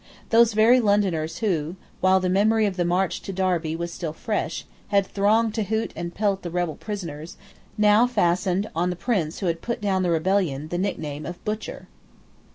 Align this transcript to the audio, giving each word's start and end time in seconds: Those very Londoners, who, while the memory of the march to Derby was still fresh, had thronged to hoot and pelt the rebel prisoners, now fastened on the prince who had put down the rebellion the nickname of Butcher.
Those 0.31 0.53
very 0.53 0.79
Londoners, 0.79 1.37
who, 1.45 1.75
while 1.99 2.19
the 2.19 2.27
memory 2.27 2.65
of 2.65 2.75
the 2.75 2.83
march 2.83 3.21
to 3.21 3.31
Derby 3.31 3.75
was 3.75 3.93
still 3.93 4.13
fresh, 4.13 4.65
had 4.87 5.05
thronged 5.05 5.53
to 5.53 5.63
hoot 5.65 5.93
and 5.95 6.11
pelt 6.11 6.41
the 6.41 6.49
rebel 6.49 6.73
prisoners, 6.73 7.37
now 7.77 8.07
fastened 8.07 8.67
on 8.75 8.89
the 8.89 8.95
prince 8.95 9.41
who 9.41 9.45
had 9.45 9.61
put 9.61 9.79
down 9.79 10.01
the 10.01 10.09
rebellion 10.09 10.69
the 10.69 10.79
nickname 10.79 11.23
of 11.23 11.37
Butcher. 11.45 11.87